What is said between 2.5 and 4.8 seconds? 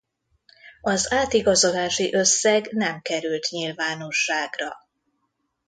nem került nyilvánosságra.